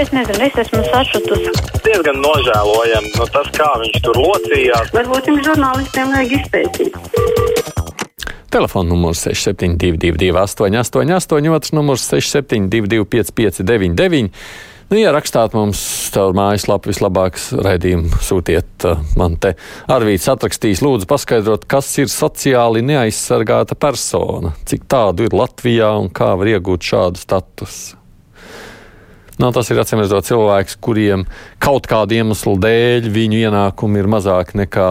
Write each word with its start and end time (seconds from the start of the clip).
Es 0.00 0.08
nezinu, 0.16 0.40
es 0.46 0.54
esmu 0.56 0.80
sašutusi. 0.86 1.50
Diezgan 1.84 2.22
nožēlojami 2.24 3.10
nu, 3.18 3.26
tas, 3.34 3.50
kā 3.52 3.66
viņš 3.82 3.98
tur 4.06 4.16
locījās. 4.16 4.94
Varbūt 4.96 5.28
jums 5.28 5.44
žurnālistiem 5.44 6.14
vajag 6.14 6.32
izpētīt. 6.38 6.96
Telefona 8.50 8.88
numurs 8.94 9.26
6722, 9.28 10.32
888, 10.40 11.52
otrs 11.52 11.76
numurs 11.76 12.08
672, 12.08 13.04
559, 13.12 14.32
Nu, 14.90 14.96
ja 14.98 15.12
rakstāt 15.14 15.52
mums 15.54 15.78
caur 16.10 16.32
mājaslapu 16.34 16.90
vislabākais 16.90 17.44
raidījumu, 17.62 18.08
sūtiet 18.26 18.88
uh, 18.88 19.04
man 19.20 19.36
te. 19.38 19.52
Arvīts 19.86 20.26
atrakstīs, 20.32 20.82
lūdzu, 20.82 21.06
paskaidrot, 21.12 21.68
kas 21.70 21.92
ir 22.02 22.10
sociāli 22.10 22.82
neaizsargāta 22.88 23.78
persona, 23.78 24.50
cik 24.66 24.90
tādu 24.90 25.28
ir 25.28 25.38
Latvijā 25.44 25.92
un 26.00 26.10
kā 26.10 26.32
var 26.40 26.56
iegūt 26.56 26.90
šādu 26.90 27.22
statusu. 27.22 27.99
Nu, 29.40 29.48
tas 29.56 29.70
ir 29.72 29.78
atcīmredzot 29.80 30.26
cilvēks, 30.28 30.74
kuriem 30.84 31.22
kaut 31.64 31.86
kādu 31.88 32.18
iemeslu 32.18 32.58
dēļ 32.60 33.06
viņu 33.14 33.38
ienākumi 33.46 34.02
ir 34.02 34.08
mazāki 34.12 34.58
nekā 34.60 34.88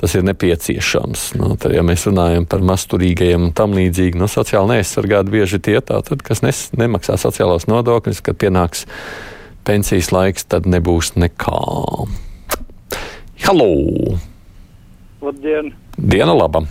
tas 0.00 0.16
ir 0.18 0.24
nepieciešams. 0.26 1.28
Nu, 1.38 1.52
tad, 1.54 1.76
ja 1.76 1.84
mēs 1.86 2.08
runājam 2.08 2.48
par 2.50 2.64
masturīgajiem 2.66 3.46
un 3.46 3.54
tam 3.54 3.76
līdzīgi, 3.78 4.18
nu, 4.18 4.26
sociāli 4.26 4.72
neaizsargāti 4.72 5.36
bieži 5.36 5.62
tie 5.62 5.78
tātad, 5.78 6.26
kas 6.26 6.42
nes, 6.42 6.64
nemaksā 6.74 7.20
sociālos 7.22 7.68
nodokļus, 7.70 8.24
kad 8.26 8.40
pienāks 8.42 8.82
pensijas 9.68 10.10
laiks, 10.10 10.48
tad 10.50 10.66
nebūs 10.66 11.14
nekā. 11.14 11.62
Halo! 13.46 13.72
Labdien! 15.22 15.70
Diena 15.94 16.34
laba! 16.34 16.66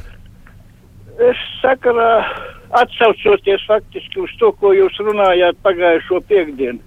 Es 1.24 1.50
sakarā 1.64 2.26
atsaucoties 2.84 3.64
faktiski 3.70 4.26
uz 4.28 4.40
to, 4.42 4.52
ko 4.60 4.76
jūs 4.76 5.00
runājāt 5.00 5.64
pagājušo 5.64 6.20
piekdienu 6.28 6.84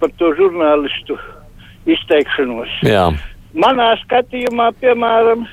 par 0.00 0.12
to 0.20 0.32
žurnālistu 0.38 1.16
izteikšanos. 1.88 2.72
Jā. 2.86 3.08
Manā 3.58 3.92
skatījumā, 4.02 4.70
piemēram, 4.82 5.46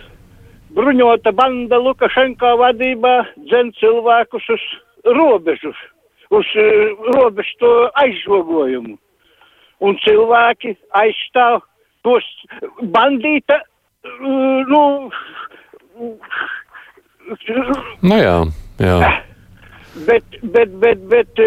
bruņota 0.76 1.32
banda 1.36 1.80
Lukašenko 1.80 2.56
vadībā 2.62 3.16
dzen 3.48 3.72
cilvēkus 3.80 4.50
uz 4.56 4.66
robežu, 5.18 5.72
uz 6.36 6.52
uh, 6.60 7.06
robežu 7.16 7.60
to 7.62 7.72
aizžogojumu. 8.04 8.98
Un 9.86 9.98
cilvēki 10.04 10.76
aizstāv 10.96 11.62
tos 12.06 12.28
bandīta, 12.96 13.62
uh, 13.62 14.68
nu, 14.68 14.84
nu 18.04 18.20
jā, 18.20 18.36
jā. 18.84 19.00
Bet, 19.96 20.26
bet, 20.44 20.74
bet, 20.84 21.00
bet 21.08 21.40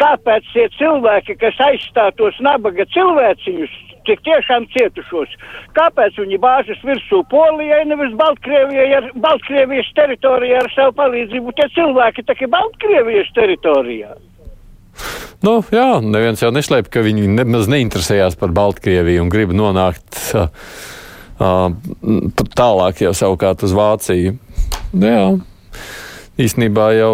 kāpēc 0.00 0.46
tie 0.52 0.66
cilvēki, 0.76 1.36
kas 1.40 1.58
aizstāv 1.68 2.14
tos 2.20 2.36
nabaga 2.44 2.86
cilvēciņus, 2.94 3.74
tik 4.06 4.22
tiešām 4.26 4.68
cietušos, 4.74 5.32
kāpēc 5.76 6.20
viņi 6.20 6.38
bāžas 6.42 6.82
virsū 6.86 7.22
Polijai, 7.30 7.82
nevis 7.90 8.14
Baltkrievijai, 8.18 8.86
ar 9.00 9.08
Baltkrievijas 9.24 9.90
teritorijā 9.98 10.62
ar 10.62 10.70
savu 10.74 10.94
palīdzību? 11.00 11.56
Tie 11.58 11.68
cilvēki 11.74 12.26
tā 12.28 12.38
kā 12.38 12.50
Baltkrievijas 12.52 13.32
teritorijā. 13.36 14.14
Nu, 15.44 15.58
jā, 15.74 15.98
neviens 16.00 16.40
jau 16.40 16.52
neslēp, 16.54 16.88
ka 16.92 17.02
viņi 17.04 17.26
nemaz 17.28 17.68
neinteresējās 17.68 18.38
par 18.40 18.54
Baltkrieviju 18.56 19.26
un 19.26 19.32
grib 19.32 19.52
nonākt 19.56 20.22
uh, 20.38 20.48
tālāk 22.56 23.04
jau 23.04 23.12
savukārt 23.16 23.66
uz 23.66 23.76
Vāciju. 23.76 24.38
Jā 24.96 25.20
īstenībā 26.40 26.90
jau 26.98 27.12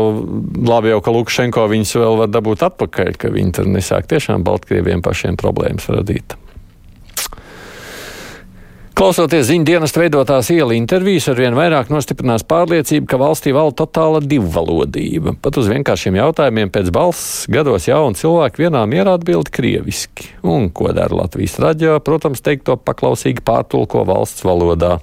labi, 0.67 0.93
jau, 0.93 1.01
ka 1.05 1.15
Lukašenko 1.15 1.67
viņus 1.73 1.97
vēl 2.03 2.23
var 2.25 2.33
dabūt 2.33 2.67
atpakaļ, 2.69 3.17
ka 3.19 3.33
viņi 3.35 3.59
tur 3.59 3.71
nesāk 3.71 4.11
tiešām 4.11 4.47
Baltkrieviem 4.47 5.05
pašiem 5.05 5.39
problēmas 5.41 5.91
radīt. 5.93 6.37
Klausoties 8.93 9.47
ziņu 9.49 9.65
dienas 9.65 9.95
veidotās 9.97 10.51
iela 10.53 10.77
intervijas, 10.77 11.25
arvien 11.33 11.57
vairāk 11.57 11.89
nostiprinās 11.91 12.45
pārliecība, 12.47 13.09
ka 13.09 13.19
valstī 13.19 13.55
valda 13.57 13.81
totāla 13.81 14.21
divvalodība. 14.21 15.33
Pat 15.43 15.57
uz 15.59 15.71
vienkāršiem 15.73 16.19
jautājumiem 16.21 16.71
pēc 16.71 16.93
balss 16.95 17.47
gados 17.51 17.89
jauni 17.89 18.21
cilvēki 18.21 18.67
vienā 18.67 18.85
mierā 18.87 19.17
atbild 19.17 19.49
krieviski. 19.51 20.29
Un 20.45 20.69
ko 20.71 20.93
dara 20.93 21.23
Latvijas 21.23 21.57
raģio? 21.65 21.97
Protams, 22.05 22.45
teikt 22.45 22.69
to 22.69 22.77
paklausīgi 22.77 23.43
pārtulko 23.43 24.05
valsts 24.07 24.45
valodā. 24.45 24.99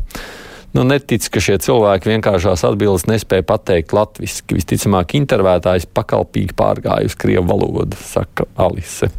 Nu, 0.74 0.84
netic, 0.85 1.25
ka 1.34 1.41
šie 1.41 1.57
cilvēki 1.66 2.12
vienkāršās 2.12 2.62
atbildes 2.68 3.07
nespēja 3.09 3.46
pateikt 3.50 3.96
latviešu. 3.96 4.44
Visticamāk, 4.53 5.16
intervētājs 5.18 5.90
pakalpīgi 5.97 6.53
pārgāja 6.57 7.09
uz 7.09 7.18
krievu 7.18 7.47
valodu, 7.50 7.97
saka 8.12 8.46
Alise. 8.59 9.09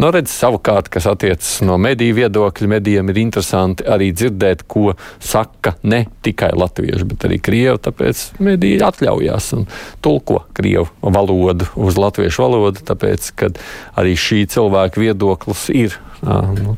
Nu, 0.00 0.08
redz, 0.10 0.32
savukārt, 0.32 0.88
kas 0.90 1.04
attiecas 1.06 1.58
no 1.62 1.76
mediju 1.78 2.16
viedokļa, 2.16 2.68
medijiem 2.72 3.12
ir 3.12 3.20
interesanti 3.20 3.84
arī 3.84 4.08
dzirdēt, 4.16 4.64
ko 4.66 4.94
saka 5.22 5.74
ne 5.86 6.06
tikai 6.24 6.48
latvieši, 6.56 7.06
bet 7.10 7.26
arī 7.28 7.38
krievi. 7.44 7.76
Tāpēc 7.84 8.22
mediji 8.42 8.80
atļaujās 8.82 9.50
un 9.58 9.68
tulko 10.02 10.40
krievu 10.56 10.88
valodu 11.04 11.68
uz 11.76 12.00
latviešu 12.00 12.46
valodu, 12.46 12.82
tāpēc, 12.88 13.28
ka 13.36 13.52
arī 14.00 14.16
šī 14.18 14.46
cilvēka 14.56 15.04
viedoklis 15.04 15.68
ir 15.76 16.00
nu, 16.24 16.74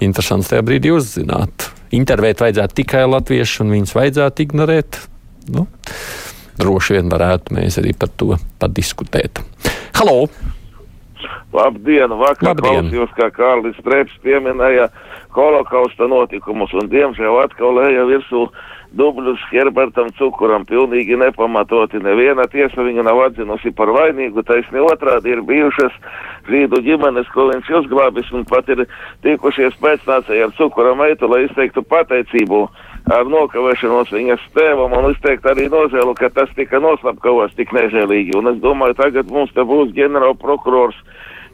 interesants 0.00 0.50
tajā 0.50 0.64
brīdī 0.66 0.96
uzzināt 0.96 1.68
intervēt 1.96 2.42
vajadzētu 2.42 2.78
tikai 2.82 3.04
latviešu, 3.08 3.62
un 3.64 3.76
viņus 3.76 3.94
vajadzētu 3.96 4.46
ignorēt. 4.46 4.98
Nu, 5.52 5.66
droši 6.60 6.98
vien 6.98 7.12
varētu 7.12 7.56
mēs 7.56 7.78
arī 7.82 7.94
par 7.98 8.12
to 8.16 8.36
padiskutēt. 8.62 9.42
Halo! 9.98 10.26
Labdien! 11.52 12.12
Vakar 12.18 12.56
klausījos, 12.58 13.12
kā 13.18 13.28
Kārlis 13.34 13.76
Streps 13.80 14.14
pieminēja 14.24 14.88
holokausta 15.36 16.08
notikumus, 16.08 16.72
un 16.76 16.88
diemžēl 16.92 17.42
atkal 17.44 17.82
eja 17.84 18.06
virsū 18.08 18.46
dubļus 18.98 19.42
Herbertam 19.50 20.10
Cukuram 20.18 20.66
pilnīgi 20.68 21.16
nepamatoti. 21.20 22.00
Neviena 22.02 22.46
tiesa 22.52 22.84
viņu 22.84 23.04
nav 23.06 23.20
atzinusi 23.26 23.72
par 23.76 23.92
vainīgu, 23.94 24.44
taisni 24.48 24.82
otrādi 24.82 25.32
ir 25.32 25.42
bijušas 25.48 25.96
žīdu 26.50 26.82
ģimenes, 26.84 27.28
ko 27.34 27.48
viņš 27.50 27.70
uzglābis 27.82 28.32
un 28.36 28.46
pat 28.48 28.68
ir 28.72 28.84
tikušies 29.24 29.78
pēcnācēji 29.82 30.46
ar 30.46 30.54
Cukura 30.58 30.94
meitu, 30.98 31.30
lai 31.30 31.44
izteiktu 31.46 31.84
pateicību 31.88 32.66
ar 33.10 33.26
nokavēšanos 33.26 34.12
viņas 34.14 34.44
tēvam 34.54 34.94
un 34.98 35.10
izteikt 35.10 35.46
arī 35.50 35.66
nožēlu, 35.72 36.14
ka 36.18 36.30
tas 36.34 36.52
tika 36.58 36.78
noslapkavos 36.82 37.54
tik 37.58 37.72
nežēlīgi. 37.74 38.36
Un 38.38 38.52
es 38.54 38.62
domāju, 38.62 38.98
tagad 39.00 39.30
mums 39.32 39.52
te 39.56 39.64
būs 39.66 39.94
ģenerāla 39.96 40.38
prokurors 40.38 40.98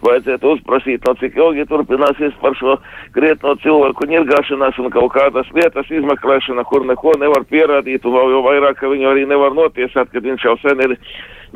vajadzētu 0.05 0.53
uzprasīt, 0.55 1.07
no 1.07 1.15
cik 1.21 1.39
ilgi 1.39 1.67
turpināsies 1.71 2.37
par 2.43 2.57
šo 2.59 2.77
krietno 3.17 3.55
cilvēku 3.63 4.09
ņirgāšanās 4.11 4.79
un 4.83 4.93
kaut 4.95 5.13
kādas 5.17 5.51
lietas 5.57 5.91
izmeklēšana, 5.91 6.65
kur 6.69 6.87
neko 6.89 7.17
nevar 7.23 7.47
pierādīt, 7.51 8.07
un 8.07 8.17
vēl 8.17 8.35
jau 8.37 8.45
vairāk, 8.47 8.79
ka 8.81 8.93
viņu 8.93 9.11
arī 9.11 9.27
nevar 9.31 9.57
notiesāt, 9.57 10.13
kad 10.13 10.25
viņš 10.25 10.49
jau 10.49 10.57
sen 10.63 10.85
ir 10.87 10.97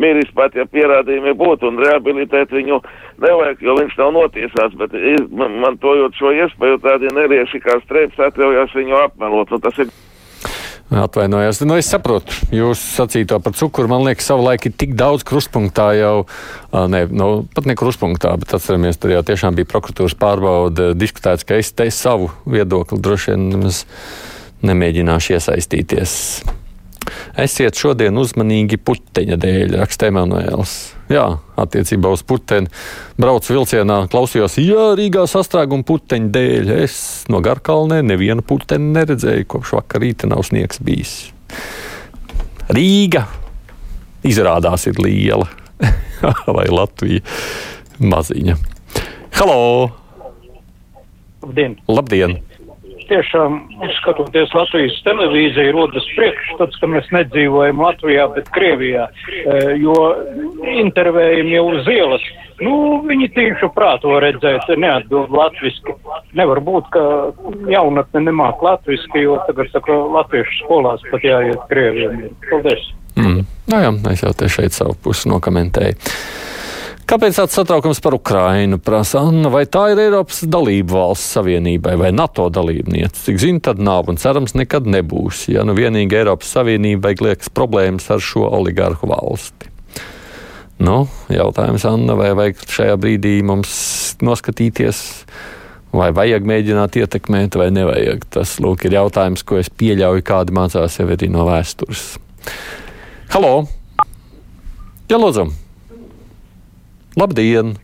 miris 0.01 0.31
pat, 0.35 0.55
ja 0.57 0.65
pierādījumi 0.69 1.35
būtu, 1.37 1.69
un 1.69 1.83
rehabilitēt 1.83 2.55
viņu 2.55 2.81
nevajag, 3.23 3.61
jo 3.67 3.77
viņš 3.81 3.99
nav 4.01 4.15
notiesāts, 4.17 4.79
bet 4.81 4.97
man, 5.31 5.59
man 5.61 5.77
tojot 5.83 6.17
šo 6.17 6.33
iespēju 6.45 6.81
tādi 6.85 7.13
nerieši 7.13 7.61
kā 7.65 7.77
streips 7.85 8.21
atļaujās 8.31 8.73
viņu 8.79 8.99
apmelot, 9.05 9.53
un 9.53 9.65
tas 9.65 9.85
ir 9.85 9.93
Atvainojos. 10.93 11.63
Nu, 11.65 11.79
es 11.81 11.89
saprotu, 11.89 12.37
jūs 12.53 12.81
sacīto 12.99 13.39
par 13.41 13.55
cukuru. 13.57 13.89
Man 13.89 14.05
liekas, 14.05 14.29
savulaik 14.29 14.67
ir 14.69 14.75
tik 14.77 14.93
daudz 14.99 15.25
krustpunktā 15.29 15.89
jau, 15.97 16.15
ne, 16.93 17.07
nu, 17.09 17.29
pat 17.57 17.69
ne 17.69 17.77
krustpunktā, 17.79 18.35
bet 18.43 18.53
atceramies, 18.59 19.01
tur 19.01 19.15
jau 19.15 19.23
tiešām 19.33 19.57
bija 19.57 19.71
prokuratūras 19.73 20.19
pārbauda 20.21 20.93
diskutēts, 20.99 21.49
ka 21.49 21.57
es 21.61 21.73
te 21.73 21.89
savu 21.95 22.29
viedokli 22.45 23.01
droši 23.01 23.33
vien 23.33 23.71
nemēģināšu 24.69 25.39
iesaistīties. 25.39 26.19
Esiet 27.33 27.79
šodien 27.81 28.19
uzmanīgi 28.21 28.77
puteņa 28.85 29.39
dēļ, 29.41 29.77
raksta 29.81 30.11
Emanuēls. 30.11 30.73
Jā, 31.13 31.25
attiecībā 31.61 32.11
uz 32.13 32.21
puteni. 32.29 32.69
Braucu 33.21 33.55
vilcienā, 33.55 34.03
klausījos, 34.13 34.59
jā, 34.61 34.91
Rīgā 34.99 35.25
sastrēguma 35.31 35.87
puteņa 35.89 36.29
dēļ. 36.35 36.75
Es 36.85 36.99
no 37.33 37.41
Garkalnē 37.45 38.03
nevienu 38.05 38.45
puteni 38.45 38.93
neredzēju, 38.99 39.49
kopš 39.49 39.73
vakar 39.79 40.05
rīta 40.05 40.29
nav 40.29 40.45
sniegs 40.49 40.83
bijis. 40.85 41.15
Rīga 42.73 43.25
izrādās 44.29 44.85
ir 44.93 45.01
liela, 45.01 45.49
vai 46.57 46.69
Latvija 46.69 47.25
maziņa. 47.97 48.61
Halo! 49.41 49.61
Labdien! 51.43 51.81
Labdien 51.89 52.43
tiešām, 53.13 53.59
skatoties 54.01 54.53
Latvijas 54.57 54.97
televīziju, 55.07 55.75
rodas 55.77 56.07
priekšstats, 56.17 56.79
ka 56.81 56.89
mēs 56.91 57.11
nedzīvojam 57.15 57.83
Latvijā, 57.85 58.29
bet 58.35 58.49
Krievijā, 58.55 59.09
e, 59.09 59.59
jo 59.83 59.97
intervējumi 60.83 61.57
jau 61.59 61.67
uz 61.75 61.93
ielas. 61.93 62.25
Nu, 62.63 62.75
viņi 63.09 63.31
tīšu 63.35 63.73
prāto 63.75 64.15
redzēt, 64.23 64.69
neatbild 64.79 65.33
latviski. 65.35 65.97
Nevar 66.39 66.63
būt, 66.65 66.91
ka 66.95 67.05
jaunatne 67.73 68.25
nemāk 68.29 68.63
latviski, 68.63 69.25
jo 69.27 69.41
tagad, 69.49 69.73
saka, 69.75 69.97
latviešu 70.19 70.63
skolās 70.63 71.05
pat 71.11 71.27
jāiet 71.27 71.69
Krievijam. 71.73 72.29
Paldies! 72.49 72.91
Mm. 73.19 73.45
Nu 73.69 73.79
jā, 73.83 73.93
es 74.13 74.23
jau 74.25 74.33
te 74.37 74.49
šeit 74.51 74.77
savu 74.77 74.97
pusi 75.05 75.29
nokomentēju. 75.33 75.99
Kāpēc 77.13 77.37
tāds 77.37 77.53
satraukums 77.53 77.99
par 78.01 78.15
Ukrainu 78.17 78.79
prasa 78.81 79.21
Anna? 79.21 79.51
Vai 79.53 79.67
tā 79.69 79.83
ir 79.93 79.99
Eiropas 80.01 80.39
dalība 80.49 80.95
valsts 80.97 81.35
savienībai 81.37 81.93
vai 82.01 82.09
NATO 82.09 82.47
dalībniece? 82.49 83.27
Cik 83.27 83.41
zinu, 83.43 83.61
tad 83.61 83.83
nav 83.85 84.07
un 84.09 84.17
cerams 84.17 84.55
nekad 84.57 84.89
nebūs. 84.89 85.43
Ja 85.53 85.61
nu 85.69 85.75
vienīgi 85.77 86.17
Eiropas 86.23 86.55
Savienībai 86.57 87.13
liekas 87.21 87.53
problēmas 87.53 88.09
ar 88.15 88.25
šo 88.25 88.47
oligarhu 88.57 89.11
valsti. 89.11 89.69
Nu, 90.81 91.03
jautājums, 91.29 91.85
Anna, 91.85 92.17
vai 92.17 92.31
vajag 92.39 92.65
šajā 92.79 92.97
brīdī 93.03 93.35
mums 93.45 93.75
noskatīties, 94.25 95.03
vai 95.93 96.09
vajag 96.17 96.49
mēģināt 96.49 96.97
ietekmēt, 97.03 97.59
vai 97.61 97.69
nevajag? 97.77 98.25
Tas, 98.39 98.57
lūk, 98.65 98.87
ir 98.89 98.97
jautājums, 98.97 99.45
ko 99.45 99.61
es 99.61 99.69
pieļauju, 99.69 100.25
kādi 100.33 100.57
mācās 100.57 100.97
jau 100.97 101.13
arī 101.13 101.29
no 101.29 101.45
vēstures. 101.51 102.15
Halo! 103.37 103.53
Jā, 105.13 105.21
lūdzu! 105.21 105.53
Labdien! 107.19 107.75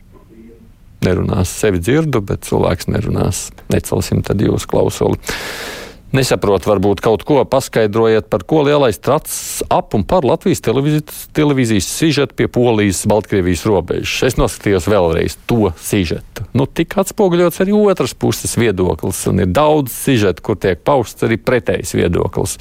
Nerunās 1.04 1.50
sevi 1.60 1.78
dzirdu, 1.82 2.22
bet 2.24 2.46
cilvēks 2.48 2.88
nerunās. 2.88 3.48
Necelsim 3.70 4.22
tad 4.26 4.40
jūsu 4.42 4.70
klausuli. 4.70 5.18
Nesaprot, 6.16 6.64
varbūt 6.64 7.02
kaut 7.04 7.22
ko 7.28 7.42
paskaidrojiet, 7.44 8.30
par 8.32 8.46
ko 8.48 8.62
lielais 8.64 8.96
trats 8.96 9.60
ap 9.68 9.92
un 9.92 10.06
par 10.08 10.24
Latvijas 10.24 10.62
televīzijas, 10.64 11.26
televīzijas 11.36 11.88
sižetu 11.92 12.38
pie 12.38 12.46
Polijas, 12.48 13.02
Baltkrievijas 13.10 13.66
robežas. 13.68 14.14
Es 14.30 14.38
noskatījos 14.40 14.88
vēlreiz 14.88 15.36
to 15.50 15.74
sižetu. 15.76 16.46
Nu, 16.56 16.64
tik 16.64 16.96
atspoguļots 17.02 17.60
arī 17.60 17.76
otras 17.76 18.16
puses 18.16 18.56
viedoklis, 18.56 19.20
un 19.28 19.44
ir 19.44 19.52
daudz 19.52 19.92
sižetu, 19.92 20.46
kur 20.48 20.56
tiek 20.56 20.80
pausts 20.80 21.28
arī 21.28 21.36
pretējs 21.36 21.92
viedoklis. 21.98 22.56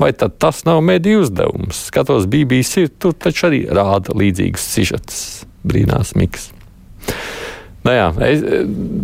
Vai 0.00 0.14
tad 0.16 0.38
tas 0.40 0.64
nav 0.64 0.80
mediju 0.86 1.26
uzdevums? 1.26 1.84
Skatos, 1.90 2.24
BBC 2.30 2.88
tur 2.96 3.12
taču 3.12 3.50
arī 3.50 3.66
rāda 3.68 4.16
līdzīgus 4.16 4.64
sižetus 4.72 5.22
brīnās 5.68 6.14
Miks. 6.18 6.50
Nu 7.86 7.94
jā, 7.94 8.08
es, 8.26 8.42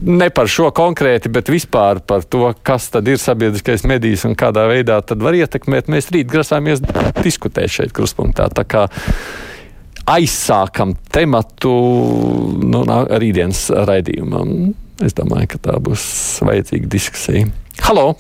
ne 0.04 0.26
par 0.34 0.50
šo 0.50 0.68
konkrēti, 0.74 1.30
bet 1.32 1.48
vispār 1.52 2.02
par 2.04 2.26
to, 2.26 2.48
kas 2.66 2.90
tad 2.92 3.08
ir 3.08 3.20
sabiedriskais 3.22 3.86
medijs 3.88 4.26
un 4.28 4.34
kādā 4.36 4.66
veidā 4.68 4.98
tad 5.06 5.22
var 5.24 5.36
ietekmēt. 5.38 5.88
Mēs 5.92 6.10
rīt 6.12 6.28
grasāmies 6.32 6.82
diskutēt 7.22 7.72
šeit 7.72 7.94
kruspunktā. 7.96 8.50
Tā 8.52 8.66
kā 8.68 8.84
aizsākam 10.10 10.96
tematu 11.14 11.72
nu, 12.60 12.82
rītdienas 13.08 13.68
raidījumam. 13.88 14.74
Es 15.04 15.16
domāju, 15.16 15.54
ka 15.54 15.62
tā 15.70 15.78
būs 15.82 16.04
vajadzīga 16.44 16.90
diskusija. 16.90 17.48
Halo! 17.86 18.12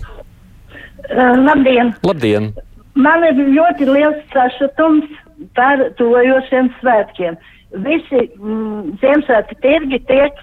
Labdien! 1.12 1.92
Labdien! 2.06 2.54
Man 2.94 3.26
ir 3.26 3.38
ļoti 3.52 3.90
liels 3.90 4.22
sašutums 4.32 5.10
par 5.54 5.82
tuvojošiem 5.98 6.70
svētkiem. 6.80 7.38
Visi 7.84 8.20
mm, 8.38 8.98
Ziemassvētku 9.02 9.56
tirgi 9.64 10.00
tiek 10.08 10.42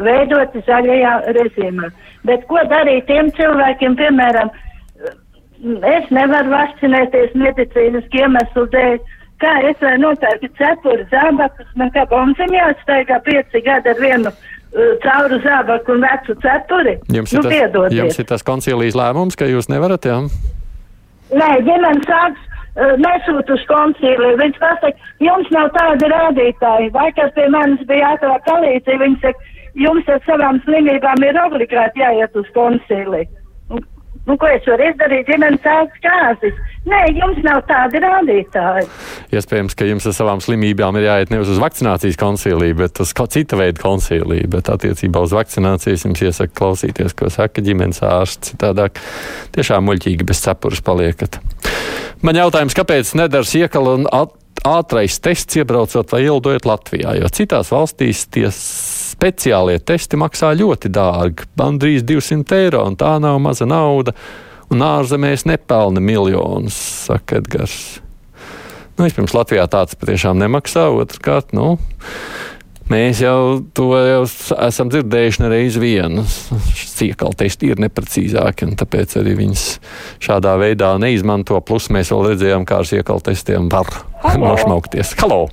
veidoti 0.00 0.62
zaļajā 0.66 1.14
režīmā. 1.36 1.90
Bet 2.28 2.44
ko 2.50 2.60
darīt 2.68 3.06
tiem 3.08 3.30
cilvēkiem, 3.36 3.96
piemēram, 4.00 4.52
es 5.88 6.12
nevaru 6.12 6.52
vakcinēties 6.52 7.34
medicīnas 7.38 8.06
iemeslu 8.16 8.66
dēļ, 8.74 9.00
kā 9.40 9.52
es 9.70 9.80
varu 9.80 10.04
nopērkt 10.04 10.56
cepuri 10.60 11.04
zābakus, 11.12 11.68
man 11.80 11.92
kā 11.96 12.06
bomziņā 12.12 12.60
jāstaigā 12.60 13.20
pieci 13.24 13.62
gadi 13.64 13.92
ar 13.92 14.00
vienu 14.00 14.32
uh, 14.32 14.94
cauru 15.04 15.40
zābaku 15.44 15.96
un 15.96 16.04
vecu 16.04 16.36
cepuri. 16.44 16.96
Jums 17.12 17.32
ir, 17.32 17.40
nu, 17.40 17.48
tas, 17.48 17.96
jums 17.96 18.20
ir 18.20 18.28
tas 18.32 18.44
koncilijas 18.44 18.98
lēmums, 19.00 19.36
ka 19.40 19.48
jūs 19.48 19.70
nevarat, 19.72 20.08
jā? 20.08 20.20
Nē, 21.30 21.50
ģimenes 21.64 22.08
sāks 22.08 22.40
uh, 22.40 22.49
nesūt 22.76 23.50
uz 23.54 23.64
koncīliju. 23.70 24.38
Viņš 24.40 24.60
pasaka, 24.62 25.10
jums 25.24 25.50
nav 25.54 25.70
tādi 25.76 26.10
rādītāji. 26.12 26.92
Vai 26.94 27.10
kas 27.16 27.32
pie 27.34 27.48
manis 27.52 27.82
bija 27.88 28.14
ātrā 28.14 28.36
palīdzība, 28.46 29.04
viņš 29.04 29.26
saka, 29.26 29.50
jums 29.86 30.08
ar 30.08 30.22
savām 30.26 30.62
slimībām 30.66 31.26
ir 31.26 31.40
obligāti 31.44 32.04
jāiet 32.04 32.36
uz 32.36 32.48
koncīliju. 32.54 33.28
Nu, 34.28 34.34
ko 34.36 34.46
es 34.52 34.66
varu 34.68 34.84
izdarīt, 34.84 35.24
ģimenes 35.30 35.62
sāks 35.64 36.02
kāzis? 36.04 36.56
Nē, 36.86 36.98
jums 37.16 37.38
nav 37.42 37.62
tādi 37.66 38.02
rādītāji. 38.04 38.84
Iespējams, 39.32 39.76
ka 39.78 39.88
jums 39.88 40.06
ar 40.10 40.14
savām 40.14 40.42
slimībām 40.44 40.98
ir 41.00 41.06
jāiet 41.06 41.32
nevis 41.32 41.50
uz 41.54 41.60
vakcinācijas 41.62 42.20
koncīliju, 42.20 42.76
bet 42.82 43.00
uz 43.00 43.14
cita 43.16 43.58
veida 43.58 43.80
koncīliju. 43.80 44.50
Bet 44.52 44.68
attiecībā 44.72 45.24
uz 45.24 45.32
vakcinācijas 45.34 46.04
jums 46.04 46.24
iesaka 46.26 46.52
klausīties, 46.60 47.16
ko 47.16 47.32
saka 47.32 47.64
ģimenes 47.64 48.04
ārsts. 48.06 48.52
Citādāk 48.52 49.00
tiešām 49.56 49.88
muļķīgi 49.88 50.28
bez 50.28 50.44
cepures 50.44 50.84
paliekat. 50.84 51.40
Man 52.20 52.36
jautājums, 52.36 52.74
kāpēc 52.76 53.14
nedara 53.16 53.48
iekala 53.56 53.94
un 53.96 54.02
ātrais 54.68 55.14
tests 55.24 55.56
iebraucot 55.56 56.10
vai 56.12 56.20
ielidojot 56.26 56.66
Latvijā, 56.68 57.14
jo 57.16 57.30
citās 57.32 57.70
valstīs 57.72 58.26
tie 58.28 58.50
speciālie 58.52 59.78
testi 59.80 60.20
maksā 60.20 60.50
ļoti 60.58 60.90
dārgi, 60.92 61.48
gandrīz 61.56 62.04
200 62.04 62.58
eiro, 62.58 62.84
un 62.90 62.98
tā 63.00 63.14
nav 63.24 63.40
maza 63.40 63.64
nauda, 63.68 64.12
un 64.68 64.84
ārzemēs 64.84 65.46
nepelna 65.48 66.02
miljonus, 66.04 66.76
saka 67.06 67.40
Edgars. 67.40 67.78
Nu, 68.98 69.06
vispirms 69.06 69.32
Latvijā 69.32 69.64
tāds 69.72 69.96
patiešām 69.96 70.36
nemaksā, 70.42 70.90
otrkārt, 70.92 71.54
nu, 71.56 71.78
Mēs 72.90 73.20
jau 73.22 73.60
to 73.70 73.92
jau 73.94 74.22
esam 74.66 74.88
dzirdējuši 74.90 75.42
nereiz. 75.44 75.76
Sīkāli 75.78 77.38
testi 77.38 77.70
ir 77.70 77.78
neprecīzāki, 77.84 78.66
un 78.66 78.74
tāpēc 78.80 79.14
arī 79.20 79.36
viņas 79.38 79.62
šādā 80.26 80.56
veidā 80.58 80.90
neizmanto. 80.98 81.60
Plus 81.62 81.86
mēs 81.94 82.10
vēl 82.10 82.32
redzējām, 82.32 82.66
kā 82.66 82.80
ar 82.82 82.88
sīkāli 82.90 83.26
testiem 83.30 83.70
var 83.70 83.92
Halo. 84.24 84.42
nošmaukties. 84.50 85.14
Halo! 85.22 85.44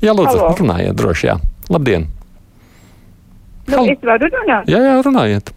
Jā, 0.00 0.14
lūdzu, 0.14 0.38
Halo. 0.38 0.54
runājiet 0.60 0.96
droši, 0.96 1.26
jā. 1.32 1.36
Labdien! 1.70 2.06
Nu, 3.70 3.82
es 3.90 4.00
varu 4.06 4.30
runāt? 4.30 4.70
Jā, 4.70 4.80
jā, 4.86 4.94
runājiet. 5.06 5.50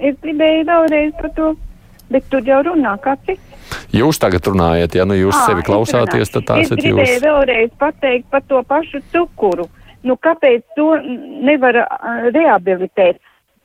Es 0.00 0.18
gribēju 0.24 0.66
vēlreiz 0.68 1.14
par 1.20 1.30
to, 1.38 1.52
bet 2.10 2.26
tu 2.32 2.42
jau 2.46 2.60
runā, 2.66 2.96
kāds 3.04 3.30
ir? 3.30 3.38
Jūs 3.90 4.20
tagad 4.22 4.46
runājat, 4.46 4.94
ja 4.94 5.04
nu 5.08 5.16
jūs 5.18 5.34
à, 5.34 5.48
sevi 5.48 5.64
klausāties, 5.66 6.30
tad 6.30 6.46
tās 6.46 6.70
ir 6.70 6.78
jūs. 6.78 7.00
Es 7.02 7.18
gribēju 7.18 7.22
vēlreiz 7.24 7.72
pateikt 7.80 8.28
par 8.30 8.44
to 8.46 8.62
pašu 8.68 9.02
cukuru. 9.10 9.66
Nu, 10.06 10.14
kāpēc 10.16 10.62
to 10.78 10.94
nevar 11.44 11.82
uh, 11.82 12.28
rehabilitēt? 12.30 13.18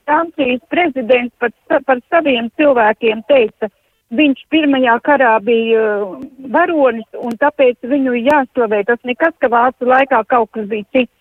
Francijas 0.06 0.62
prezidents 0.70 1.34
par, 1.40 1.54
par 1.86 2.02
saviem 2.10 2.50
cilvēkiem 2.58 3.22
teica, 3.30 3.70
viņš 4.18 4.42
pirmajā 4.54 4.98
karā 5.06 5.36
bija 5.46 5.86
uh, 5.94 6.18
varonis 6.52 7.22
un 7.22 7.38
tāpēc 7.42 7.86
viņu 7.86 8.18
jāslavē. 8.26 8.82
Tas 8.90 9.02
nekas, 9.06 9.38
ka 9.40 9.52
vācu 9.54 9.90
laikā 9.94 10.26
kaut 10.34 10.52
kas 10.58 10.66
bija 10.74 10.90
cits. 10.90 11.14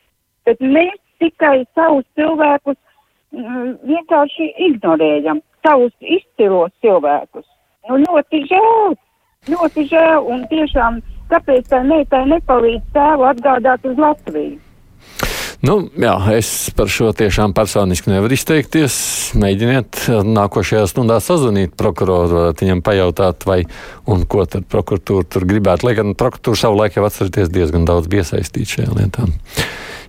Bet 0.48 0.64
mēs 0.64 0.96
tikai 1.20 1.66
savus 1.76 2.08
cilvēkus 2.16 2.80
uh, 2.80 3.75
vienkārši 3.84 4.49
ignorējam, 4.70 5.44
savus 5.61 5.92
izcilos 6.00 6.73
cilvēkus. 6.80 7.44
Nu, 7.85 7.99
ļoti 8.00 8.45
žēl, 8.49 8.95
ļoti 9.53 9.88
žēl, 9.91 10.29
un 10.33 10.45
tiešām, 10.49 11.03
kāpēc 11.33 11.67
tā 11.69 11.83
meitai 11.85 12.23
nepalīdz 12.31 12.95
tēvu 12.95 13.26
atgādāt 13.29 13.85
uz 13.91 13.99
Latviju? 14.00 14.61
Nu, 15.64 15.79
jā, 15.97 16.12
es 16.37 16.49
par 16.76 16.91
šo 16.93 17.11
tiešām 17.17 17.55
personiski 17.57 18.11
nevaru 18.12 18.37
izteikties. 18.37 18.97
Mēģiniet 19.41 20.03
nākošajā 20.29 20.83
stundā 20.91 21.17
sazvanīt 21.25 21.73
prokuroru, 21.81 22.50
viņam 22.61 22.83
pajautāt, 22.85 23.47
vai 23.49 23.62
un 24.11 24.26
ko 24.29 24.45
tad 24.45 24.67
prokuratūra 24.69 25.25
tur 25.25 25.49
gribētu. 25.49 25.88
Lai 25.88 25.97
gan 25.97 26.12
prokuratūra 26.21 26.61
savulaik 26.67 26.99
jau 26.99 27.07
atcerieties 27.09 27.53
diezgan 27.53 27.88
daudz 27.88 28.12
iesaistīt 28.12 28.76
šajā 28.76 28.93
lietā. 28.99 29.29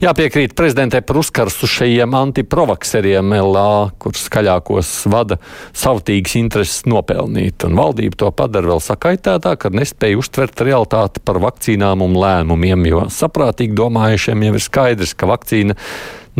Jāpiekrīt 0.03 0.51
prezidentē 0.57 0.99
par 1.07 1.21
uzkarsušajiem 1.21 2.15
antiprovakseriem 2.19 3.31
LA, 3.37 3.93
kurus 4.01 4.25
skaļākos 4.27 4.89
vada 5.11 5.37
savtīgas 5.71 6.35
intereses 6.39 6.83
nopelnīt, 6.89 7.63
un 7.63 7.79
valdība 7.79 8.19
to 8.19 8.31
padara 8.35 8.73
vēl 8.73 8.83
sakaitētāk, 8.83 9.69
ar 9.69 9.79
nespēju 9.79 10.19
uztvert 10.19 10.65
realitāti 10.67 11.23
par 11.23 11.39
vakcīnām 11.43 12.03
un 12.03 12.19
lēmumiem, 12.19 12.87
jo 12.91 13.05
saprātīgi 13.13 13.77
domājušiem 13.79 14.47
jau 14.49 14.53
ir 14.59 14.65
skaidrs, 14.67 15.15
ka 15.15 15.31
vakcīna 15.31 15.77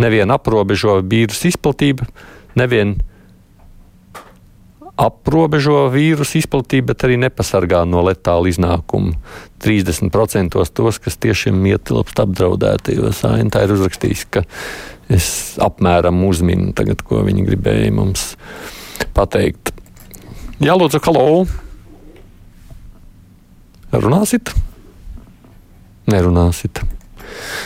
nevien 0.03 0.35
aprobežo 0.35 1.00
vīrusu 1.00 1.53
izplatību, 1.53 2.09
nevien 2.59 2.97
aprobežo 4.95 5.85
vīrusu 5.91 6.39
izplatību, 6.39 6.89
bet 6.91 7.05
arī 7.07 7.17
nepasargā 7.19 7.83
no 7.87 8.03
letāla 8.05 8.49
iznākuma. 8.51 9.15
30% 9.65 10.55
tos, 10.75 10.99
kas 11.01 11.19
tiešām 11.19 11.59
ietilpst 11.71 12.19
apdraudētajos, 12.23 13.23
tā 13.51 13.63
ir 13.65 13.75
uzrakstījis, 13.75 14.25
ka 14.31 14.45
es 15.11 15.27
apmēram 15.61 16.23
uzminu 16.27 16.71
tagad, 16.77 17.03
ko 17.05 17.23
viņi 17.25 17.47
gribēja 17.49 17.91
mums 17.95 18.33
pateikt. 19.17 19.73
Jā, 20.63 20.77
lūdzu, 20.79 21.01
halo! 21.03 21.45
Runāsit? 23.95 24.51
Nerunāsit. 26.11 26.83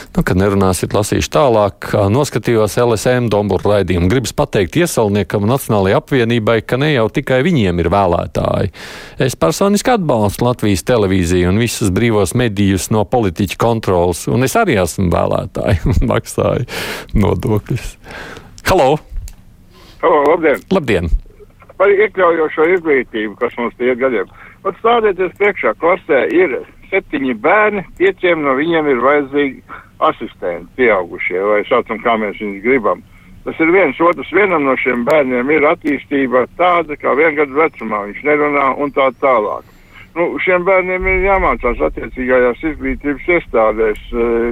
Nu, 0.09 0.23
kad 0.25 0.39
nerunāsiet, 0.41 0.93
lasīšu 0.97 1.29
tālāk. 1.35 1.91
Noskatījos 2.09 2.79
LSM 2.81 3.27
Domburu 3.29 3.75
raidījumu. 3.75 4.09
Gribas 4.09 4.33
pateikt 4.33 4.79
iesaulniekam 4.81 5.45
un 5.45 5.51
Nacionālajai 5.53 5.99
apvienībai, 5.99 6.55
ka 6.65 6.79
ne 6.81 6.89
jau 6.95 7.05
tikai 7.13 7.43
viņiem 7.45 7.81
ir 7.83 7.91
vēlētāji. 7.93 8.71
Es 9.21 9.37
personiski 9.37 9.93
atbalstu 9.93 10.47
Latvijas 10.47 10.81
televīziju 10.89 11.51
un 11.51 11.61
visus 11.61 11.93
brīvos 11.93 12.33
medijus 12.41 12.89
no 12.89 13.03
politiķu 13.05 13.59
kontrolas, 13.61 14.25
un 14.31 14.47
es 14.47 14.57
arī 14.57 14.79
esmu 14.81 15.11
vēlētāji 15.13 15.83
un 15.93 16.01
maksāju 16.09 16.65
nodokļus. 17.13 17.93
Halo! 18.71 18.97
Halo, 20.01 20.23
labdien! 20.31 20.65
Labdien! 20.73 21.13
Par 21.77 21.93
iekļaujošo 21.93 22.65
izglītību, 22.73 23.37
kas 23.39 23.53
mums 23.61 23.77
tie 23.77 23.93
gadiem. 23.95 24.27
Pat 24.65 24.75
stādieties 24.81 25.37
priekšā, 25.37 25.77
klasē 25.79 26.25
ir 26.33 26.57
septiņi 26.89 27.37
bērni, 27.43 27.85
pieciem 27.99 28.43
no 28.45 28.55
viņiem 28.57 28.89
ir 28.91 29.05
vajadzīgi 29.05 29.79
asistenti, 30.09 30.69
pieaugušie, 30.79 31.39
vai 31.43 31.63
saucam, 31.69 31.99
kā 32.03 32.15
mēs 32.19 32.39
viņus 32.41 32.63
gribam. 32.63 33.03
Tas 33.45 33.59
ir 33.63 33.71
viens 33.71 33.99
otrs, 34.03 34.31
vienam 34.35 34.65
no 34.67 34.75
šiem 34.77 35.05
bērniem 35.07 35.49
ir 35.55 35.67
attīstība 35.69 36.45
tāda, 36.59 36.97
kā 36.99 37.15
viengadu 37.17 37.55
vecumā 37.57 38.03
viņš 38.09 38.23
nerunā 38.27 38.65
un 38.83 38.91
tā 38.95 39.09
tālāk. 39.23 39.63
Nu, 40.17 40.25
šiem 40.43 40.65
bērniem 40.67 41.05
ir 41.07 41.25
jāmācās 41.27 41.79
attiecīgajās 41.87 42.63
izglītības 42.71 43.27
iestādēs. 43.37 44.01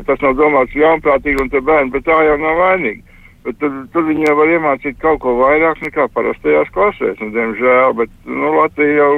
Tas 0.07 0.23
nav 0.23 0.37
domāts 0.39 0.75
ļaunprātīgi, 0.77 1.41
un 1.43 1.51
te 1.51 1.61
bērni, 1.61 1.91
bet 1.95 2.05
tā 2.07 2.17
jau 2.27 2.37
nav 2.39 2.59
vainīgi. 2.61 3.03
Bet 3.47 3.59
tur, 3.61 3.75
tur 3.93 4.03
viņi 4.07 4.27
jau 4.27 4.35
var 4.37 4.51
iemācīt 4.51 4.97
kaut 5.01 5.21
ko 5.23 5.33
vairāk 5.39 5.79
nekā 5.83 6.07
parastajās 6.13 6.71
klasēs, 6.75 7.19
un, 7.23 7.31
diemžēl, 7.35 7.93
bet 7.99 8.11
nu, 8.27 8.51
Latvija 8.57 8.97
jau 9.01 9.13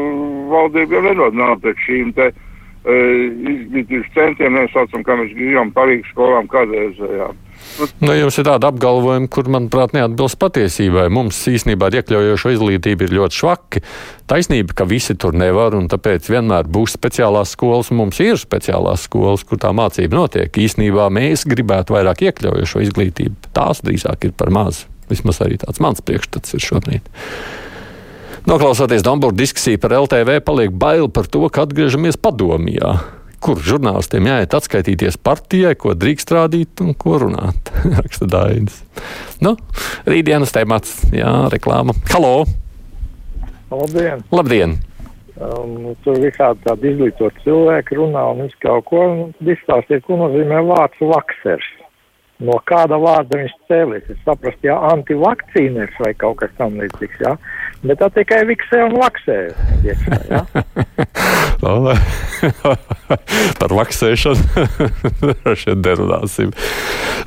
valdība 0.52 0.98
jau 0.98 1.06
nedod 1.08 1.38
naudu 1.38 1.66
pēc 1.66 1.82
šīm 1.88 2.12
te 2.18 2.30
izglītības 2.88 4.10
centriem, 4.16 4.56
nesaucam, 4.56 5.04
kā 5.04 5.18
mēs 5.20 5.36
gribam 5.36 5.72
parīgas 5.76 6.12
skolām 6.14 6.48
kādreizējām. 6.52 7.38
Nu, 7.80 7.88
nu, 8.08 8.14
jums 8.16 8.38
ir 8.40 8.46
tāda 8.48 8.70
apgalvojuma, 8.72 9.28
kur, 9.32 9.50
manuprāt, 9.52 9.92
neatbilst 9.96 10.40
patiesībai. 10.40 11.10
Mums 11.12 11.38
īstenībā 11.52 11.90
ar 11.90 11.98
iekļaujošo 12.00 12.54
izglītību 12.56 13.06
ir 13.06 13.16
ļoti 13.18 13.40
švaki. 13.40 13.84
Taisnība, 14.32 14.76
ka 14.80 14.88
visi 14.90 15.16
tur 15.20 15.36
nevar, 15.38 15.76
un 15.76 15.90
tāpēc 15.92 16.32
vienmēr 16.32 16.72
būs 16.72 16.96
speciālās 16.96 17.54
skolas. 17.56 17.92
Mums 17.96 18.22
ir 18.24 18.40
speciālās 18.40 19.06
skolas, 19.10 19.44
kur 19.48 19.62
tā 19.62 19.74
mācība 19.76 20.22
notiek. 20.22 20.52
Īsnībā 20.52 21.10
mēs 21.14 21.44
gribētu 21.50 21.98
vairāk 21.98 22.24
iekļaujošo 22.30 22.84
izglītību. 22.88 23.52
Tās 23.56 23.84
drīzāk 23.86 24.30
ir 24.30 24.36
par 24.40 24.56
maz. 24.56 24.86
Vismaz 25.12 25.42
arī 25.44 25.60
tāds 25.60 25.82
mans 25.84 26.04
priekšstats 26.06 26.56
ir 26.56 26.64
šobrīd. 26.64 27.12
Noklausoties 28.48 29.04
Dombūra 29.04 29.36
diskusiju 29.36 29.80
par 29.84 29.96
LTV, 29.98 30.40
paliek 30.46 30.72
bail 30.72 31.10
par 31.12 31.28
to, 31.28 31.44
ka 31.52 31.66
atgriežamies 31.68 32.20
padomijā. 32.22 32.96
Kur 33.44 33.60
žurnālistiem 33.64 34.28
jāiet 34.28 34.56
atskaitīties 34.56 35.18
partijai, 35.24 35.74
ko 35.80 35.94
drīkst 35.96 36.32
rādīt 36.36 36.84
un 36.84 36.94
ko 36.96 37.20
runāt? 37.24 37.72
Raksta 38.00 38.28
Dainis. 38.32 38.82
Nu, 39.44 39.56
rītdienas 40.08 40.56
temats, 40.56 41.02
jā, 41.16 41.32
reklāma. 41.52 41.96
Halo! 42.12 42.44
Labdien! 43.72 44.24
Labdien! 44.32 44.80
Um, 45.40 45.94
tur 46.04 46.18
visādi 46.20 46.66
tādi 46.66 46.90
izglītoti 46.92 47.46
cilvēki 47.46 47.96
runā 47.96 48.26
un 48.34 48.44
visu 48.44 48.60
kaut 48.64 48.88
ko. 48.90 49.04
Izstāstiet, 49.40 50.04
ko 50.08 50.20
nozīmē 50.20 50.60
vārds 50.68 51.00
vaksers. 51.00 51.68
No 52.40 52.56
kāda 52.70 52.96
vārda 53.02 53.42
viņš 53.42 53.56
cēlies? 53.68 54.06
Es 54.14 54.20
saprastu, 54.24 54.70
jā, 54.70 54.78
antivakcīners 54.94 55.98
vai 56.00 56.14
kaut 56.16 56.40
kas 56.40 56.54
tam 56.60 56.80
līdzīgs, 56.80 57.20
jā. 57.26 57.34
Bet 57.84 58.00
tā 58.00 58.08
tikai 58.16 58.46
viksē 58.48 58.86
un 58.88 58.96
laksē. 59.00 59.40
Iekšā, 59.84 60.22
jā. 60.32 60.44
Par 63.60 63.74
vaksēšanu 63.76 64.64
šeit 65.60 65.82
nerunāsim. 65.84 66.54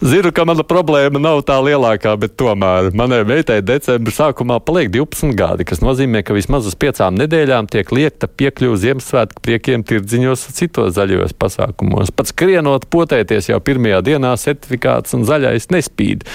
Zinu, 0.03 0.33
ka 0.35 0.43
mana 0.43 0.65
problēma 0.67 1.21
nav 1.23 1.45
tā 1.47 1.61
lielākā, 1.63 2.17
bet 2.19 2.33
tomēr 2.41 2.89
manai 2.99 3.21
meitai 3.23 3.61
decembra 3.63 4.11
sākumā 4.11 4.57
paliek 4.67 4.89
12 4.91 5.37
gadi, 5.39 5.63
kas 5.69 5.79
nozīmē, 5.79 6.25
ka 6.27 6.35
vismaz 6.35 6.67
uz 6.67 6.75
piecām 6.75 7.15
nedēļām 7.21 7.69
tiek 7.71 7.93
liekta 7.95 8.27
piekļuva 8.27 8.81
Ziemassvētku 8.83 9.45
priekiem 9.47 9.85
tirdziņos 9.87 10.43
un 10.49 10.57
citos 10.59 10.97
zaļajos 10.97 11.37
pasākumos. 11.39 12.11
Pat 12.19 12.33
skrienot, 12.33 12.89
potēties 12.91 13.53
jau 13.53 13.61
pirmajā 13.63 14.03
dienā 14.11 14.35
certifikāts 14.43 15.15
un 15.15 15.23
zaļais 15.29 15.71
nespīd. 15.71 16.27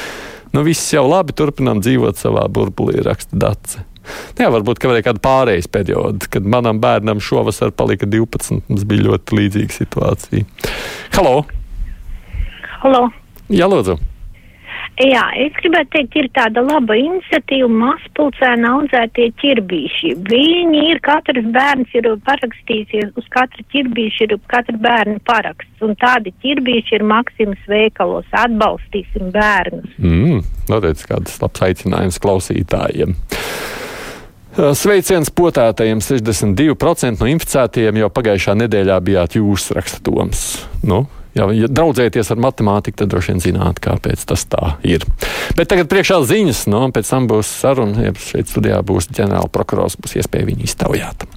Nu, 0.55 0.63
viss 0.63 0.95
jau 0.95 1.03
labi, 1.03 1.35
turpinām 1.35 1.83
dzīvot 1.83 2.23
savā 2.23 2.47
burbulī, 2.47 3.03
raksta 3.03 3.35
Dace. 3.35 3.83
Jā, 4.39 4.47
varbūt 4.47 4.79
ka 4.79 4.95
vajag 4.95 5.11
kādu 5.11 5.25
pārejas 5.27 5.67
periodu, 5.67 6.31
kad 6.31 6.47
manam 6.47 6.79
bērnam 6.79 7.19
šovasar 7.19 7.75
palika 7.75 8.07
12. 8.07 8.63
Mums 8.71 8.87
bija 8.87 9.11
ļoti 9.11 9.43
līdzīga 9.43 9.81
situācija. 9.83 10.47
Halo! 11.19 11.41
Halo! 12.79 13.09
Jā, 13.53 13.67
lūdzu! 13.71 13.97
Jā, 14.97 15.27
es 15.37 15.53
gribētu 15.59 15.91
teikt, 15.93 16.15
ir 16.17 16.27
tāda 16.33 16.63
laba 16.65 16.95
iniciatīva 16.97 17.67
mazpulcēna 17.69 18.71
audzētie 18.79 19.27
ķirbīši. 19.37 20.15
Viņi 20.25 20.79
ir, 20.89 21.01
katrs 21.05 21.45
bērns 21.53 21.93
ir 21.93 22.07
parakstījusies, 22.25 23.11
uz 23.13 23.27
katra 23.33 23.61
ķirbīša 23.75 24.25
ir 24.25 24.33
katra 24.49 24.73
bērna 24.81 25.21
paraksts, 25.29 25.83
un 25.85 25.93
tādi 26.01 26.33
ķirbīši 26.41 26.97
ir 26.97 27.05
Maksimas 27.11 27.61
veikalos. 27.69 28.25
Atbalstīsim 28.41 29.29
bērnus. 29.35 29.93
Mm, 30.01 30.41
noteikti 30.71 31.11
kāds 31.11 31.37
labs 31.43 31.65
aicinājums 31.69 32.17
klausītājiem. 32.23 33.13
Sveiciens 34.57 35.29
potētajiem 35.37 36.01
62% 36.01 37.21
no 37.21 37.29
inficētajiem 37.29 38.01
jau 38.01 38.09
pagājušā 38.09 38.57
nedēļā 38.63 38.97
bijāt 39.05 39.37
jūs, 39.37 39.69
raksta 39.77 40.01
Toms. 40.09 40.47
Nu, 40.81 41.03
Ja, 41.37 41.47
ja 41.53 41.69
draudzēties 41.69 42.31
ar 42.33 42.41
matemātiku, 42.41 43.01
tad 43.03 43.13
droši 43.13 43.35
vien 43.35 43.43
zināt, 43.43 43.81
kāpēc 43.83 44.27
tas 44.29 44.45
tā 44.49 44.75
ir. 44.87 45.05
Bet 45.57 45.71
tagad 45.71 45.89
priekšā 45.91 46.21
ziņas, 46.25 46.65
no 46.71 46.87
nu, 46.87 46.93
pēc 46.95 47.13
tam 47.13 47.29
būs 47.29 47.51
saruna. 47.61 48.09
Ja 48.09 48.15
šeit 48.17 48.49
studijā 48.51 48.81
būs 48.85 49.11
ģenerāla 49.13 49.51
prokurors, 49.53 49.99
būs 50.01 50.17
iespēja 50.21 50.49
viņu 50.49 50.67
iztaujāt. 50.67 51.29